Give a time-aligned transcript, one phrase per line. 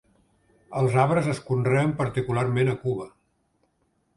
[0.79, 3.07] Els arbres es conreen particularment a Cuba.